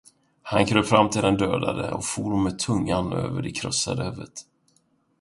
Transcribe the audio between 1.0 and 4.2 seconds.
till den dödade och for med tungan över det krossade